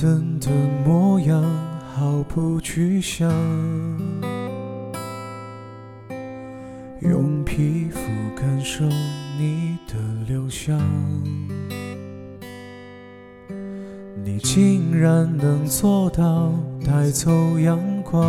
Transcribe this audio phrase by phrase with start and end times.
[0.00, 0.48] 等的
[0.86, 1.42] 模样
[1.92, 3.28] 毫不具象，
[7.00, 7.98] 用皮肤
[8.36, 8.84] 感受
[9.36, 9.94] 你的
[10.28, 10.80] 留香。
[14.22, 16.52] 你竟然能做到
[16.86, 18.22] 带走阳光，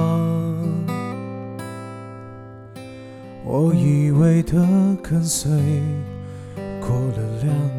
[3.45, 4.67] 我以为的
[5.04, 5.51] 跟随
[6.81, 7.79] 过了量。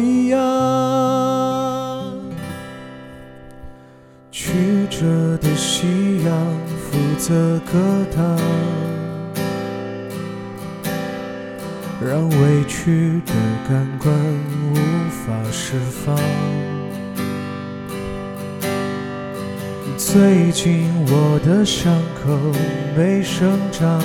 [0.00, 0.38] 一样。
[4.30, 6.32] 曲折的夕阳
[6.78, 7.72] 负责歌
[8.10, 8.38] 唱，
[12.00, 13.32] 让委屈的
[13.68, 14.14] 感官
[14.72, 14.74] 无
[15.10, 16.16] 法释放。
[19.96, 22.36] 最近我的伤口
[22.96, 24.00] 没生长，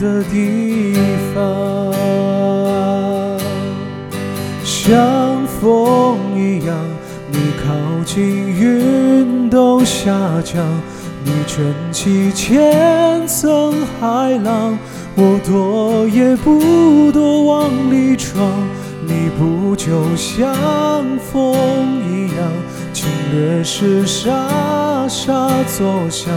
[0.00, 0.94] 的地
[1.34, 1.92] 方。
[4.64, 6.74] 像风一样，
[7.30, 10.10] 你靠近，云都下
[10.42, 10.66] 降。
[11.22, 14.78] 你卷起千层海浪，
[15.14, 18.42] 我躲也不躲，往里闯。
[19.06, 21.54] 你不就像风
[22.08, 22.50] 一样，
[22.94, 26.32] 侵略时沙沙作响，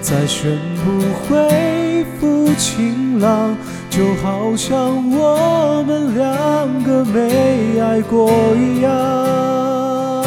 [0.00, 0.90] 再宣布
[1.28, 3.56] 恢复晴朗。
[3.90, 4.78] 就好像
[5.10, 10.24] 我们两个没爱过一样，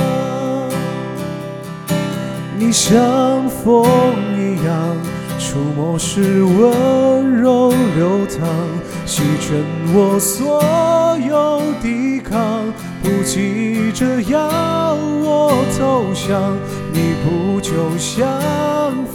[2.59, 3.87] 你像风
[4.37, 4.95] 一样，
[5.39, 8.47] 触摸时温柔流淌，
[9.07, 9.65] 席卷
[9.95, 10.61] 我所
[11.27, 12.71] 有抵抗，
[13.01, 14.93] 不急着要
[15.23, 16.55] 我投降，
[16.95, 18.41] 你不就像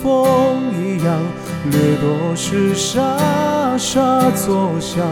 [0.03, 1.19] 风一样？
[1.71, 5.03] 掠夺时沙沙作响，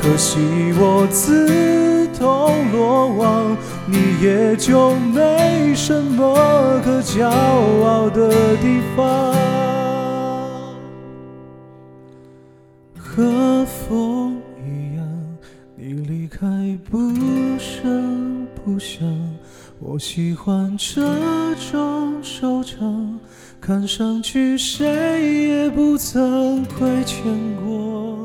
[0.00, 0.38] 可惜
[0.78, 3.56] 我自投罗网，
[3.86, 9.34] 你也就没什么可骄傲的地方。
[12.98, 15.06] 和风一样，
[15.76, 16.46] 你离开
[16.90, 16.98] 不
[17.58, 19.06] 声不响，
[19.78, 21.02] 我喜欢这
[21.70, 23.18] 种收场。
[23.66, 27.24] 看上去谁也不曾亏欠
[27.64, 28.16] 过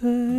[0.00, 0.37] 对